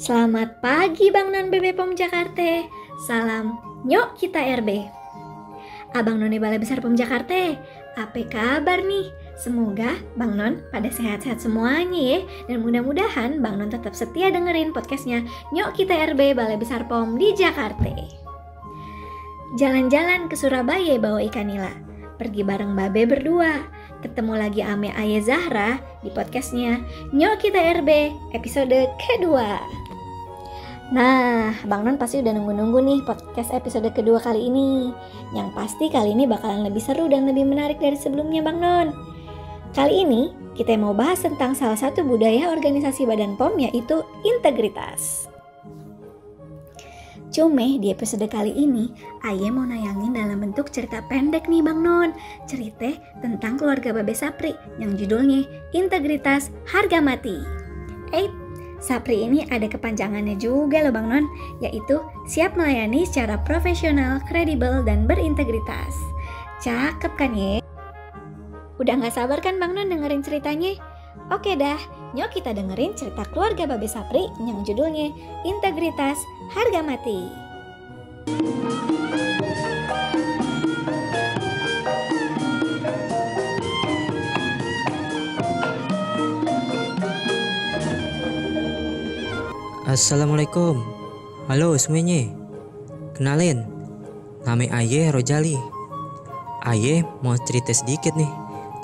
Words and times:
Selamat 0.00 0.64
pagi 0.64 1.12
Bang 1.12 1.28
Non 1.28 1.52
BB 1.52 1.76
POM 1.76 1.92
Jakarta. 1.92 2.64
Salam 3.04 3.60
nyok 3.84 4.16
kita 4.16 4.40
RB. 4.40 4.88
Abang 5.92 6.16
None 6.16 6.40
Balai 6.40 6.56
Besar 6.56 6.80
POM 6.80 6.96
Jakarta, 6.96 7.52
apa 8.00 8.24
kabar 8.24 8.80
nih? 8.80 9.12
Semoga 9.36 10.00
Bang 10.16 10.40
Non 10.40 10.64
pada 10.72 10.88
sehat-sehat 10.88 11.44
semuanya 11.44 12.16
ya 12.16 12.18
Dan 12.48 12.64
mudah-mudahan 12.64 13.44
Bang 13.44 13.60
Non 13.60 13.68
tetap 13.68 13.92
setia 13.92 14.32
dengerin 14.32 14.72
podcastnya 14.72 15.20
Nyok 15.52 15.76
Kita 15.76 15.92
RB 16.16 16.32
Balai 16.32 16.56
Besar 16.56 16.88
POM 16.88 17.20
di 17.20 17.36
Jakarta 17.36 17.92
Jalan-jalan 19.60 20.32
ke 20.32 20.36
Surabaya 20.36 20.96
bawa 20.96 21.20
ikan 21.28 21.44
nila 21.44 21.76
Pergi 22.16 22.40
bareng 22.40 22.72
Babe 22.72 23.04
berdua 23.04 23.64
Ketemu 24.00 24.32
lagi 24.32 24.64
Ame 24.64 24.96
Aye 24.96 25.20
Zahra 25.20 25.76
di 26.00 26.08
podcastnya 26.08 26.80
Nyok 27.12 27.36
Kita 27.36 27.60
RB 27.80 28.12
episode 28.32 28.88
kedua 28.96 29.89
Nah, 30.90 31.54
Bang 31.70 31.86
Non 31.86 31.94
pasti 31.94 32.18
udah 32.18 32.34
nunggu-nunggu 32.34 32.82
nih 32.82 33.00
podcast 33.06 33.54
episode 33.54 33.86
kedua 33.94 34.18
kali 34.18 34.50
ini. 34.50 34.90
Yang 35.30 35.54
pasti 35.54 35.86
kali 35.86 36.18
ini 36.18 36.26
bakalan 36.26 36.66
lebih 36.66 36.82
seru 36.82 37.06
dan 37.06 37.30
lebih 37.30 37.46
menarik 37.46 37.78
dari 37.78 37.94
sebelumnya 37.94 38.42
Bang 38.42 38.58
Non. 38.58 38.90
Kali 39.70 40.02
ini 40.02 40.34
kita 40.58 40.74
mau 40.74 40.90
bahas 40.90 41.22
tentang 41.22 41.54
salah 41.54 41.78
satu 41.78 42.02
budaya 42.02 42.50
organisasi 42.50 43.06
Badan 43.06 43.38
POM 43.38 43.62
yaitu 43.62 44.02
integritas. 44.26 45.30
Cuma 47.30 47.62
di 47.78 47.94
episode 47.94 48.26
kali 48.26 48.50
ini, 48.50 48.90
Aye 49.22 49.46
mau 49.54 49.62
nayangin 49.62 50.18
dalam 50.18 50.42
bentuk 50.42 50.74
cerita 50.74 51.06
pendek 51.06 51.46
nih 51.46 51.62
Bang 51.62 51.86
Non. 51.86 52.10
Cerita 52.50 52.90
tentang 53.22 53.54
keluarga 53.54 53.94
Babe 53.94 54.10
Sapri 54.10 54.58
yang 54.82 54.98
judulnya 54.98 55.46
Integritas 55.70 56.50
Harga 56.66 56.98
Mati. 56.98 57.38
Eh, 58.10 58.26
Sapri 58.80 59.28
ini 59.28 59.44
ada 59.52 59.68
kepanjangannya 59.68 60.40
juga 60.40 60.80
loh 60.80 60.92
Bang 60.92 61.12
Non, 61.12 61.28
yaitu 61.60 62.00
siap 62.24 62.56
melayani 62.56 63.04
secara 63.04 63.36
profesional, 63.44 64.24
kredibel, 64.24 64.80
dan 64.80 65.04
berintegritas. 65.04 65.92
Cakep 66.64 67.12
kan 67.20 67.36
ya? 67.36 67.60
Udah 68.80 68.96
gak 68.96 69.12
sabar 69.12 69.38
kan 69.44 69.60
Bang 69.60 69.76
Non 69.76 69.92
dengerin 69.92 70.24
ceritanya? 70.24 70.80
Oke 71.28 71.54
dah, 71.54 71.78
nyok 72.16 72.40
kita 72.40 72.56
dengerin 72.56 72.96
cerita 72.96 73.22
keluarga 73.28 73.68
Babe 73.68 73.86
Sapri 73.86 74.24
yang 74.40 74.64
judulnya 74.64 75.12
Integritas 75.44 76.18
Harga 76.56 76.80
Mati. 76.80 77.20
Assalamualaikum. 89.90 90.86
Halo 91.50 91.74
semuanya. 91.74 92.30
Kenalin 93.10 93.66
Nama 94.46 94.78
Aye 94.78 95.10
Rojali. 95.10 95.58
Aye 96.62 97.02
mau 97.26 97.34
cerita 97.34 97.74
sedikit 97.74 98.14
nih 98.14 98.30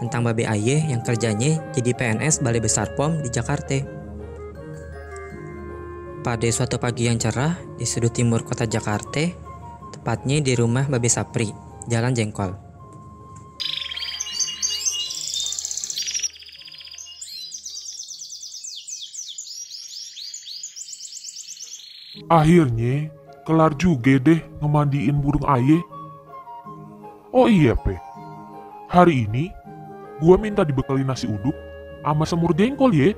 Tentang 0.02 0.26
babe 0.26 0.50
Aye 0.50 0.82
yang 0.82 1.06
kerjanya 1.06 1.62
jadi 1.70 1.94
PNS 1.94 2.42
Balai 2.42 2.58
Besar 2.58 2.98
POM 2.98 3.22
di 3.22 3.30
Jakarta. 3.30 3.78
Pada 6.26 6.48
suatu 6.50 6.82
pagi 6.82 7.06
yang 7.06 7.22
cerah 7.22 7.54
di 7.78 7.86
sudut 7.86 8.10
timur 8.10 8.42
kota 8.42 8.66
Jakarta 8.66 9.30
Tepatnya 9.94 10.42
di 10.42 10.58
rumah 10.58 10.90
Babe 10.90 11.06
Sapri, 11.06 11.54
Jalan 11.86 12.18
Jengkol 12.18 12.65
Akhirnya, 22.26 23.06
kelar 23.46 23.70
juga 23.78 24.18
deh 24.18 24.42
ngemandiin 24.58 25.14
burung 25.22 25.46
aye. 25.46 25.78
Oh 27.30 27.46
iya, 27.46 27.78
Pe. 27.78 27.94
Hari 28.90 29.30
ini, 29.30 29.54
gua 30.18 30.34
minta 30.34 30.66
dibekali 30.66 31.06
nasi 31.06 31.30
uduk 31.30 31.54
sama 32.02 32.26
semur 32.26 32.50
jengkol 32.54 32.90
ya. 32.90 33.14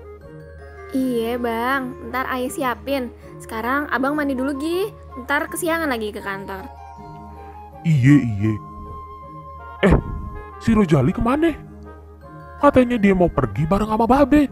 Iya 0.96 1.36
bang, 1.36 2.08
ntar 2.08 2.24
ayah 2.32 2.48
siapin. 2.48 3.12
Sekarang 3.36 3.84
abang 3.92 4.16
mandi 4.16 4.32
dulu 4.32 4.56
Gi, 4.56 4.88
ntar 5.24 5.48
kesiangan 5.52 5.88
lagi 5.88 6.08
ke 6.12 6.24
kantor. 6.24 6.64
Iye, 7.84 8.16
iye. 8.24 8.52
Eh, 9.84 9.94
si 10.60 10.72
Rojali 10.72 11.12
ke 11.12 11.20
mana? 11.20 11.52
Katanya 12.58 12.98
dia 12.98 13.14
mau 13.14 13.30
pergi 13.30 13.68
bareng 13.68 13.92
sama 13.92 14.08
Babe. 14.08 14.50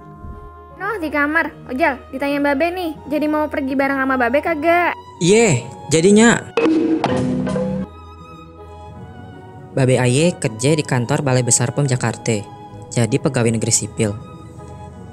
Noh 0.97 1.05
di 1.05 1.13
kamar, 1.13 1.53
Ojal 1.69 2.01
ditanya 2.09 2.41
Babe 2.41 2.73
nih, 2.73 2.97
jadi 3.05 3.29
mau 3.29 3.53
pergi 3.53 3.77
bareng 3.77 4.01
sama 4.01 4.17
Babe 4.17 4.41
kagak? 4.41 4.97
Iya, 5.21 5.61
jadinya 5.93 6.41
Babe 9.77 10.01
Aye 10.01 10.33
kerja 10.41 10.73
di 10.73 10.81
kantor 10.81 11.21
Balai 11.21 11.45
Besar 11.45 11.77
POM 11.77 11.85
Jakarta. 11.85 12.41
Jadi 12.89 13.21
pegawai 13.21 13.53
negeri 13.53 13.69
sipil. 13.77 14.17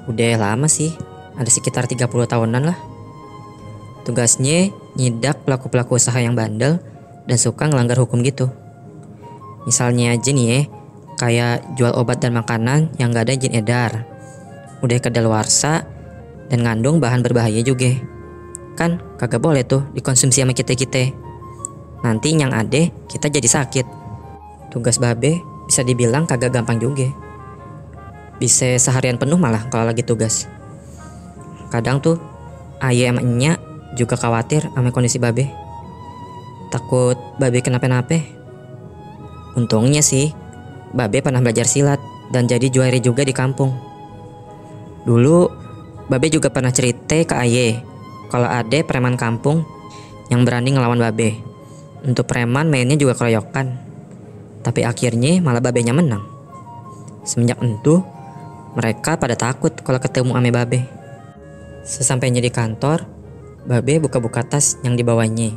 Udah 0.08 0.40
lama 0.40 0.72
sih, 0.72 0.88
ada 1.36 1.52
sekitar 1.52 1.84
30 1.84 2.08
tahunan 2.08 2.64
lah. 2.64 2.80
Tugasnya 4.08 4.72
nyidak 4.96 5.44
pelaku-pelaku 5.44 6.00
usaha 6.00 6.16
yang 6.16 6.32
bandel 6.32 6.80
dan 7.28 7.36
suka 7.36 7.68
ngelanggar 7.68 8.00
hukum 8.00 8.24
gitu. 8.24 8.48
Misalnya 9.68 10.16
aja 10.16 10.32
nih 10.32 10.46
ya, 10.48 10.60
kayak 11.20 11.76
jual 11.76 11.92
obat 11.92 12.24
dan 12.24 12.32
makanan 12.32 12.88
yang 12.96 13.12
gak 13.12 13.28
ada 13.28 13.36
izin 13.36 13.52
edar. 13.52 14.13
Udah 14.82 14.98
kedaluarsa 14.98 15.86
dan 16.50 16.64
ngandung 16.64 16.98
bahan 16.98 17.22
berbahaya 17.22 17.62
juga. 17.62 17.94
Kan 18.74 18.98
kagak 19.20 19.38
boleh 19.38 19.62
tuh 19.62 19.86
dikonsumsi 19.94 20.42
sama 20.42 20.56
kita-kita. 20.56 21.14
Nanti 22.02 22.34
yang 22.34 22.50
ada 22.50 22.90
kita 23.06 23.30
jadi 23.30 23.46
sakit. 23.46 23.86
Tugas 24.74 24.98
babe 24.98 25.38
bisa 25.70 25.86
dibilang 25.86 26.26
kagak 26.26 26.50
gampang 26.50 26.82
juga. 26.82 27.06
Bisa 28.42 28.74
seharian 28.76 29.16
penuh 29.16 29.38
malah 29.38 29.70
kalau 29.70 29.86
lagi 29.86 30.02
tugas. 30.02 30.50
Kadang 31.70 32.02
tuh 32.02 32.18
ayah 32.82 33.14
sama 33.14 33.56
juga 33.94 34.18
khawatir 34.18 34.66
sama 34.74 34.90
kondisi 34.90 35.22
babe. 35.22 35.46
Takut 36.74 37.14
babe 37.38 37.62
kenapa-napa. 37.62 38.18
Untungnya 39.54 40.02
sih, 40.02 40.34
babe 40.90 41.22
pernah 41.22 41.38
belajar 41.38 41.64
silat 41.70 42.02
dan 42.34 42.50
jadi 42.50 42.66
juara 42.66 42.98
juga 42.98 43.22
di 43.22 43.30
kampung. 43.30 43.93
Dulu, 45.04 45.48
babe 46.08 46.26
juga 46.32 46.48
pernah 46.48 46.72
cerita 46.72 47.16
ke 47.16 47.34
Aye 47.36 47.80
kalau 48.32 48.48
ada 48.48 48.80
preman 48.82 49.14
kampung 49.20 49.62
yang 50.32 50.42
berani 50.42 50.72
ngelawan 50.72 51.00
babe. 51.00 51.38
Untuk 52.04 52.28
preman 52.28 52.68
mainnya 52.68 52.96
juga 52.96 53.16
keroyokan. 53.16 53.80
Tapi 54.64 54.84
akhirnya 54.84 55.40
malah 55.44 55.60
babenya 55.60 55.92
menang. 55.92 56.24
Semenjak 57.24 57.60
itu, 57.60 58.00
mereka 58.76 59.16
pada 59.20 59.36
takut 59.36 59.72
kalau 59.84 60.00
ketemu 60.00 60.32
ame 60.36 60.50
babe. 60.52 60.80
Sesampainya 61.84 62.40
di 62.40 62.48
kantor, 62.48 63.04
babe 63.68 64.00
buka-buka 64.00 64.44
tas 64.44 64.80
yang 64.84 64.96
dibawanya 64.96 65.52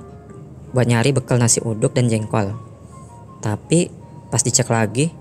buat 0.75 0.87
nyari 0.87 1.15
bekal 1.15 1.39
nasi 1.39 1.63
uduk 1.63 1.95
dan 1.95 2.11
jengkol. 2.11 2.51
Tapi 3.39 3.87
pas 4.27 4.43
dicek 4.43 4.67
lagi, 4.67 5.11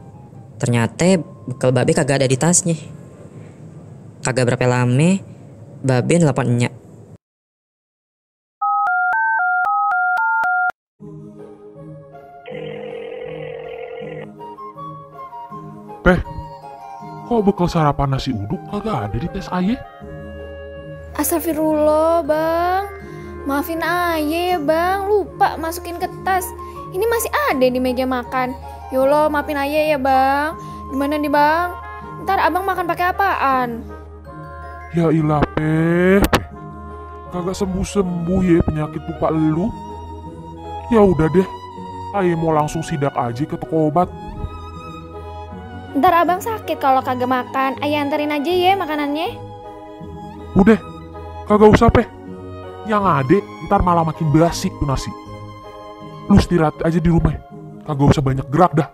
ternyata 0.59 1.23
bekal 1.47 1.71
babe 1.71 1.95
kagak 1.95 2.23
ada 2.23 2.29
di 2.29 2.39
tasnya. 2.39 2.75
Kagak 4.27 4.51
berapa 4.51 4.67
lama, 4.67 5.23
babe 5.87 6.19
nelpon 6.19 6.51
enyak. 6.51 6.75
Peh, 16.03 16.19
kok 17.31 17.43
bekal 17.47 17.71
sarapan 17.71 18.19
nasi 18.19 18.35
uduk 18.35 18.59
kagak 18.67 19.07
ada 19.07 19.15
di 19.15 19.31
tes 19.31 19.47
aye? 19.55 19.79
Astagfirullah 21.15 22.27
bang, 22.27 22.83
maafin 23.47 23.79
aja 23.79 24.19
ya 24.27 24.59
bang, 24.59 25.07
lupa 25.07 25.55
masukin 25.55 26.03
ke 26.03 26.11
tas. 26.27 26.43
Ini 26.91 27.07
masih 27.07 27.31
ada 27.55 27.67
di 27.71 27.79
meja 27.79 28.03
makan. 28.03 28.59
Yolo 28.91 29.31
maafin 29.31 29.55
aja 29.55 29.95
ya 29.95 29.99
bang. 30.03 30.59
Gimana 30.91 31.15
nih 31.15 31.31
bang? 31.31 31.71
Ntar 32.27 32.43
abang 32.43 32.67
makan 32.67 32.91
pakai 32.91 33.15
apaan? 33.15 33.96
Ya 34.97 35.13
ilah, 35.13 35.45
Peh. 35.53 36.25
Peh. 36.25 36.47
Kagak 37.29 37.53
sembuh-sembuh 37.53 38.41
ya 38.41 38.65
penyakit 38.65 39.05
lupa 39.05 39.29
lu. 39.29 39.69
Ya 40.89 41.05
udah 41.05 41.29
deh, 41.29 41.45
aye 42.17 42.33
mau 42.33 42.49
langsung 42.49 42.81
sidak 42.81 43.13
aja 43.13 43.45
ke 43.45 43.61
toko 43.61 43.93
obat. 43.93 44.09
Ntar 46.01 46.25
abang 46.25 46.41
sakit 46.41 46.81
kalau 46.81 47.05
kagak 47.05 47.29
makan. 47.29 47.77
Ayah 47.85 48.09
anterin 48.09 48.33
aja 48.33 48.49
ya 48.49 48.73
makanannya. 48.73 49.37
Udah, 50.57 50.81
kagak 51.45 51.77
usah, 51.77 51.93
Peh. 51.93 52.09
Yang 52.89 53.05
ada, 53.05 53.39
ntar 53.69 53.85
malah 53.85 54.01
makin 54.01 54.33
basi 54.33 54.73
tuh 54.81 54.89
nasi. 54.89 55.13
Lu 56.33 56.41
istirahat 56.41 56.81
aja 56.81 56.97
di 56.97 57.13
rumah. 57.13 57.37
Kagak 57.85 58.17
usah 58.17 58.25
banyak 58.25 58.49
gerak 58.49 58.73
dah. 58.73 58.89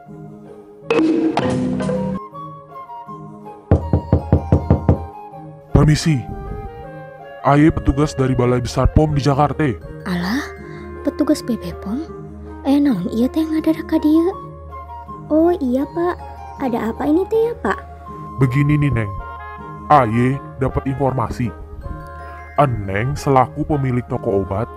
Permisi. 5.82 6.22
Aye 7.42 7.66
petugas 7.74 8.14
dari 8.14 8.38
Balai 8.38 8.62
Besar 8.62 8.86
POM 8.94 9.18
di 9.18 9.22
Jakarta. 9.26 9.66
Alah, 10.06 10.46
petugas 11.02 11.42
BPOM? 11.42 12.06
Eh, 12.62 12.78
naon 12.78 13.10
iya 13.10 13.26
teh 13.26 13.42
ngadadak 13.42 13.90
ka 13.90 13.98
dia? 13.98 14.30
Oh 15.26 15.50
iya 15.58 15.82
pak, 15.90 16.22
ada 16.62 16.94
apa 16.94 17.02
ini 17.02 17.26
teh 17.26 17.50
ya 17.50 17.58
pak? 17.66 17.82
Begini 18.38 18.78
nih 18.78 18.94
Neng, 18.94 19.10
Aye 19.90 20.38
dapat 20.62 20.86
informasi. 20.86 21.50
Eneng 22.62 23.18
selaku 23.18 23.66
pemilik 23.66 24.06
toko 24.06 24.46
obat 24.46 24.70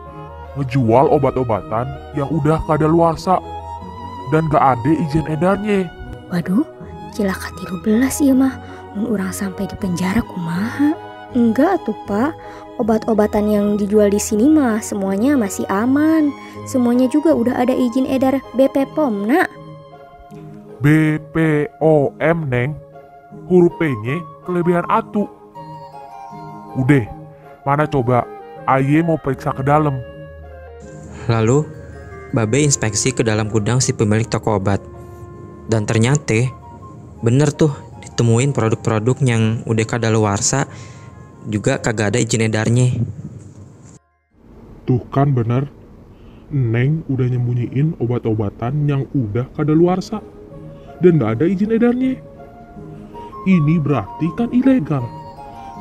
ngejual 0.57 1.05
obat-obatan 1.13 1.85
yang 2.17 2.33
udah 2.33 2.57
kadaluarsa 2.65 3.37
dan 4.33 4.49
gak 4.49 4.73
ada 4.73 4.91
izin 5.05 5.29
edarnya. 5.29 5.85
Waduh, 6.33 6.65
cilaka 7.13 7.53
tiru 7.61 7.77
belas 7.85 8.17
iya 8.25 8.33
mah, 8.33 8.57
mun 8.95 9.11
orang 9.11 9.35
sampai 9.35 9.67
di 9.67 9.75
penjara 9.75 10.23
kumaha? 10.23 10.95
Enggak 11.35 11.83
tuh 11.83 11.95
pak, 12.07 12.31
obat-obatan 12.79 13.51
yang 13.51 13.65
dijual 13.75 14.07
di 14.07 14.17
sini 14.17 14.47
mah 14.47 14.79
semuanya 14.79 15.35
masih 15.35 15.67
aman. 15.67 16.31
Semuanya 16.63 17.11
juga 17.11 17.35
udah 17.35 17.59
ada 17.59 17.75
izin 17.75 18.07
edar 18.07 18.39
BP 18.55 18.87
POM, 18.95 19.27
nak. 19.27 19.51
BPOM 20.79 22.39
Neng, 22.47 22.71
huruf 23.51 23.75
P-nya 23.75 24.23
kelebihan 24.47 24.87
atu. 24.87 25.27
Udah, 26.79 27.03
mana 27.67 27.83
coba 27.87 28.23
Aye 28.65 29.05
mau 29.05 29.21
periksa 29.21 29.53
ke 29.53 29.61
dalam. 29.61 30.01
Lalu, 31.29 31.61
Babe 32.33 32.65
inspeksi 32.65 33.13
ke 33.13 33.21
dalam 33.21 33.47
gudang 33.47 33.77
si 33.77 33.93
pemilik 33.93 34.25
toko 34.25 34.57
obat. 34.57 34.81
Dan 35.69 35.85
ternyata, 35.85 36.49
bener 37.21 37.53
tuh 37.53 37.71
ditemuin 38.15 38.55
produk-produk 38.55 39.19
yang 39.27 39.59
udah 39.67 39.83
kadaluarsa 39.83 40.71
juga 41.51 41.83
kagak 41.83 42.15
ada 42.15 42.19
izin 42.23 42.47
edarnya. 42.47 42.95
Tuh 44.87 45.03
kan 45.11 45.35
bener, 45.35 45.67
Neng 46.47 47.03
udah 47.11 47.27
nyembunyiin 47.27 47.99
obat-obatan 47.99 48.87
yang 48.87 49.03
udah 49.11 49.51
kadaluarsa 49.51 50.23
dan 51.03 51.19
gak 51.19 51.43
ada 51.43 51.45
izin 51.51 51.75
edarnya. 51.75 52.15
Ini 53.43 53.75
berarti 53.83 54.31
kan 54.39 54.47
ilegal. 54.55 55.03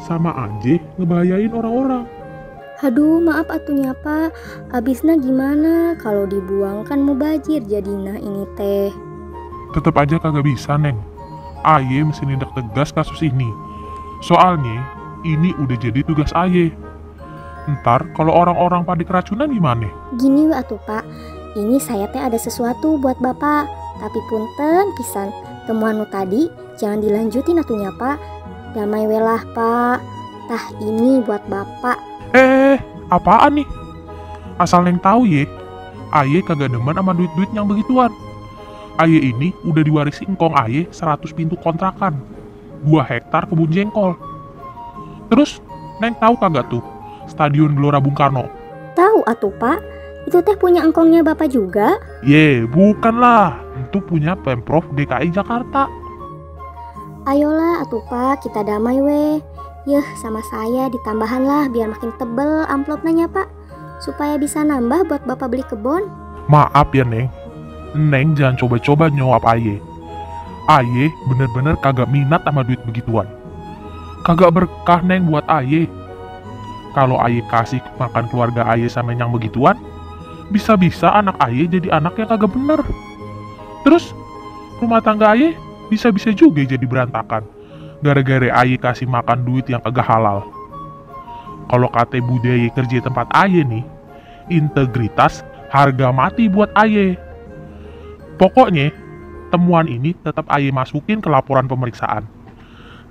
Sama 0.02 0.34
aja 0.34 0.75
ngebahayain 0.98 1.54
orang-orang. 1.54 2.02
Aduh, 2.82 3.22
maaf 3.22 3.46
atunya 3.46 3.94
pak. 3.94 4.34
Abisnya 4.75 5.14
gimana? 5.14 5.94
Kalau 6.02 6.26
dibuang 6.26 6.82
kan 6.82 6.98
mubajir 6.98 7.62
jadinya 7.62 8.19
ini 8.19 8.42
teh. 8.58 8.90
Tetep 9.70 9.94
aja 9.94 10.19
kagak 10.19 10.42
bisa, 10.42 10.75
Neng. 10.75 11.13
Aye 11.64 12.05
mesti 12.05 12.28
nindak 12.28 12.52
tegas 12.52 12.93
kasus 12.93 13.25
ini. 13.25 13.49
Soalnya, 14.20 14.84
ini 15.25 15.56
udah 15.56 15.76
jadi 15.81 16.05
tugas 16.05 16.31
Aye. 16.37 16.76
Ntar 17.64 18.05
kalau 18.12 18.37
orang-orang 18.37 18.84
pada 18.84 19.00
keracunan 19.00 19.49
gimana? 19.49 19.88
Gini 20.20 20.52
atuh 20.52 20.76
pak, 20.84 21.00
ini 21.56 21.81
saya 21.81 22.05
teh 22.12 22.20
ada 22.20 22.37
sesuatu 22.37 23.00
buat 23.00 23.16
bapak. 23.25 23.64
Tapi 24.05 24.19
punten 24.28 24.93
pisan, 25.00 25.32
temuan 25.64 25.96
nu 25.96 26.06
tadi 26.12 26.52
jangan 26.76 27.00
dilanjutin 27.00 27.64
atunya 27.64 27.88
pak. 27.96 28.20
Damai 28.76 29.08
welah 29.08 29.40
pak. 29.56 30.05
Tah 30.44 30.64
ini 30.84 31.25
buat 31.25 31.40
bapak. 31.49 31.96
Eh, 32.37 32.76
apaan 33.08 33.56
nih? 33.56 33.69
Asal 34.60 34.84
Neng 34.84 35.00
tahu 35.00 35.25
ye, 35.25 35.49
Aye 36.12 36.44
kagak 36.44 36.69
demen 36.69 36.94
sama 36.94 37.17
duit-duit 37.17 37.49
yang 37.56 37.64
begituan. 37.64 38.12
Aye 38.94 39.35
ini 39.35 39.50
udah 39.67 39.82
diwarisi 39.82 40.23
engkong 40.26 40.55
Aye 40.55 40.87
100 40.94 41.35
pintu 41.35 41.58
kontrakan. 41.58 42.14
2 42.87 43.00
hektar 43.02 43.49
kebun 43.49 43.73
jengkol. 43.73 44.14
Terus, 45.32 45.58
Neng 45.99 46.14
tahu 46.20 46.35
kagak 46.37 46.69
tuh 46.69 46.85
Stadion 47.26 47.73
Gelora 47.73 47.99
Bung 48.02 48.14
Karno? 48.14 48.46
Tahu 48.94 49.25
atuh 49.26 49.50
pak, 49.56 49.81
itu 50.29 50.38
teh 50.44 50.55
punya 50.55 50.85
engkongnya 50.85 51.25
bapak 51.25 51.50
juga. 51.50 51.99
Ye, 52.23 52.69
bukan 52.69 53.19
lah. 53.19 53.58
Itu 53.75 53.99
punya 54.05 54.38
Pemprov 54.38 54.87
DKI 54.94 55.35
Jakarta. 55.35 55.91
Ayolah 57.25 57.82
atuh 57.82 58.05
pak, 58.06 58.44
kita 58.44 58.62
damai 58.62 59.00
weh. 59.00 59.41
Yeh, 59.85 60.06
sama 60.20 60.41
saya 60.49 60.88
ditambahan 60.93 61.44
lah 61.44 61.64
biar 61.69 61.93
makin 61.93 62.12
tebel 62.20 62.64
amplopnya 62.69 63.26
pak. 63.26 63.49
Supaya 64.00 64.37
bisa 64.37 64.61
nambah 64.61 65.08
buat 65.08 65.23
bapak 65.25 65.49
beli 65.49 65.64
kebun. 65.64 66.06
Maaf 66.49 66.93
ya, 66.93 67.05
Neng. 67.08 67.32
Neng 67.94 68.35
jangan 68.35 68.58
coba-coba 68.58 69.06
nyuap 69.06 69.46
Aye. 69.46 69.79
Aye 70.67 71.06
bener-bener 71.31 71.79
kagak 71.79 72.11
minat 72.11 72.43
sama 72.43 72.67
duit 72.67 72.82
begituan. 72.82 73.31
Kagak 74.26 74.50
berkah, 74.56 74.99
Neng, 75.05 75.31
buat 75.31 75.46
Aye. 75.46 75.87
Kalau 76.99 77.23
Aye 77.23 77.44
kasih 77.46 77.79
makan 78.02 78.26
keluarga 78.31 78.67
Aye 78.67 78.91
sama 78.91 79.14
yang 79.14 79.31
begituan, 79.31 79.79
bisa-bisa 80.50 81.12
anak 81.14 81.38
Aye 81.38 81.70
jadi 81.70 81.94
anak 81.94 82.19
yang 82.19 82.26
kagak 82.26 82.50
bener. 82.50 82.81
Terus, 83.87 84.11
rumah 84.82 84.99
tangga 84.99 85.31
Aye 85.37 85.55
bisa-bisa 85.87 86.35
juga 86.35 86.67
jadi 86.67 86.82
berantakan. 86.82 87.46
Gara-gara 88.02 88.50
Aye 88.58 88.75
kasih 88.75 89.06
makan 89.06 89.46
duit 89.46 89.70
yang 89.70 89.85
kagak 89.85 90.08
halal. 90.08 90.43
Kalau 91.70 91.88
kata 91.93 92.19
budaya 92.25 92.67
kerja 92.75 93.05
tempat 93.05 93.31
Aye 93.31 93.62
nih, 93.62 93.85
integritas 94.50 95.46
harga 95.70 96.11
mati 96.11 96.50
buat 96.50 96.73
Aye. 96.75 97.23
Pokoknya, 98.34 98.90
temuan 99.54 99.86
ini 99.86 100.14
tetap 100.19 100.50
Aye 100.50 100.75
masukin 100.75 101.22
ke 101.22 101.31
laporan 101.31 101.70
pemeriksaan. 101.70 102.26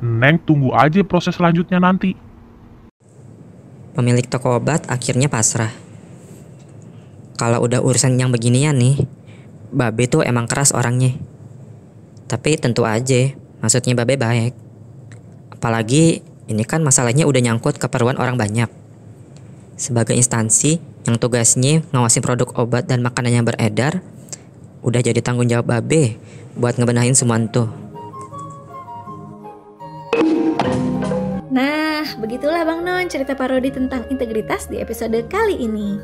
Neng 0.04 0.36
tunggu 0.44 0.75
aja 0.75 1.00
proses 1.08 1.40
selanjutnya 1.40 1.80
nanti. 1.80 2.12
Pemilik 3.96 4.25
toko 4.28 4.60
obat 4.60 4.84
akhirnya 4.92 5.31
pasrah. 5.31 5.72
Kalau 7.40 7.64
udah 7.64 7.80
urusan 7.80 8.20
yang 8.20 8.34
beginian 8.34 8.75
nih, 8.75 9.00
Babe 9.74 10.06
tuh 10.06 10.22
emang 10.28 10.46
keras 10.46 10.75
orangnya. 10.75 11.16
Tapi 12.28 12.60
tentu 12.60 12.84
aja, 12.84 13.31
maksudnya 13.64 13.96
Babe 13.96 14.20
baik. 14.20 14.54
Apalagi 15.56 16.20
ini 16.52 16.64
kan 16.68 16.84
masalahnya 16.84 17.24
udah 17.24 17.40
nyangkut 17.40 17.80
keperluan 17.80 18.20
orang 18.20 18.36
banyak. 18.36 18.68
Sebagai 19.80 20.14
instansi 20.14 20.78
yang 21.08 21.16
tugasnya 21.16 21.81
ngawasin 21.96 22.22
produk 22.22 22.52
obat 22.60 22.86
dan 22.92 23.00
makanan 23.00 23.42
yang 23.42 23.46
beredar, 23.48 24.04
udah 24.84 25.00
jadi 25.00 25.20
tanggung 25.24 25.48
jawab 25.48 25.72
Babe 25.72 26.20
buat 26.60 26.78
ngebenahin 26.78 27.18
tuh. 27.50 27.68
Nah, 31.54 32.02
begitulah 32.18 32.66
Bang 32.66 32.82
Non 32.82 33.06
cerita 33.06 33.38
parodi 33.38 33.70
tentang 33.70 34.04
integritas 34.10 34.66
di 34.68 34.82
episode 34.82 35.16
kali 35.30 35.54
ini. 35.56 36.02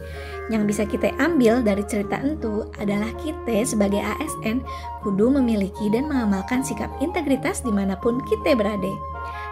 Yang 0.49 0.63
bisa 0.65 0.83
kita 0.85 1.09
ambil 1.21 1.61
dari 1.61 1.81
cerita 1.85 2.17
entu 2.21 2.65
adalah 2.81 3.09
kita 3.21 3.65
sebagai 3.65 4.01
ASN 4.01 4.61
kudu 5.05 5.29
memiliki 5.29 5.89
dan 5.93 6.09
mengamalkan 6.09 6.61
sikap 6.65 6.89
integritas 7.01 7.61
di 7.61 7.73
mana 7.73 7.97
pun 7.97 8.21
kita 8.25 8.57
berada. 8.57 8.93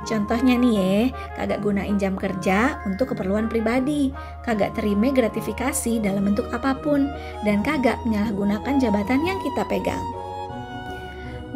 Contohnya 0.05 0.55
nih 0.55 0.73
ya, 0.77 0.95
kagak 1.35 1.65
gunain 1.65 1.97
jam 1.97 2.13
kerja 2.13 2.79
untuk 2.85 3.11
keperluan 3.11 3.49
pribadi, 3.49 4.13
kagak 4.45 4.77
terima 4.77 5.09
gratifikasi 5.09 5.99
dalam 5.99 6.31
bentuk 6.31 6.47
apa 6.53 6.77
pun, 6.79 7.09
dan 7.43 7.65
kagak 7.65 7.97
menyalahgunakan 8.05 8.77
jabatan 8.77 9.25
yang 9.25 9.39
kita 9.41 9.65
pegang. 9.65 10.05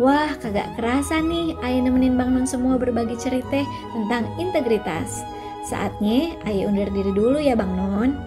Wah, 0.02 0.34
kagak 0.42 0.74
kerasa 0.80 1.22
nih 1.22 1.54
Ayo 1.62 1.86
nemenin 1.86 2.18
Bang 2.18 2.34
Nun 2.34 2.50
semua 2.50 2.80
berbagi 2.80 3.14
cerita 3.22 3.62
tentang 3.94 4.26
integritas. 4.42 5.22
Saatnya 5.68 6.34
Ayo 6.50 6.74
undur 6.74 6.90
diri 6.90 7.14
dulu 7.14 7.38
ya 7.38 7.54
Bang 7.54 7.78
Nun. 7.78 8.18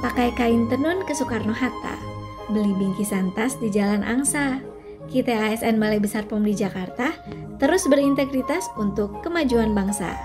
Pakai 0.00 0.34
kain 0.34 0.66
tenun 0.72 1.04
ke 1.06 1.14
Soekarno-Hatta, 1.14 1.94
beli 2.50 2.74
bingkisan 2.74 3.30
tas 3.36 3.54
di 3.60 3.70
Jalan 3.70 4.02
Angsa. 4.02 4.58
Kita 5.06 5.30
ASN 5.30 5.76
Balai 5.76 6.00
Besar 6.00 6.24
POM 6.24 6.42
di 6.42 6.56
Jakarta 6.56 7.12
terus 7.62 7.86
berintegritas 7.86 8.66
untuk 8.74 9.22
kemajuan 9.22 9.70
bangsa. 9.70 10.18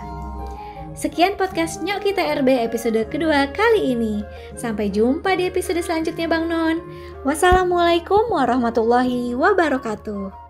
Sekian 0.98 1.38
podcast 1.38 1.86
Nyok 1.86 2.10
Kita 2.10 2.42
RB 2.42 2.66
episode 2.66 2.98
kedua 3.14 3.54
kali 3.54 3.94
ini. 3.94 4.26
Sampai 4.58 4.90
jumpa 4.90 5.38
di 5.38 5.46
episode 5.46 5.78
selanjutnya 5.86 6.26
Bang 6.26 6.50
Non. 6.50 6.82
Wassalamualaikum 7.22 8.34
warahmatullahi 8.34 9.38
wabarakatuh. 9.38 10.47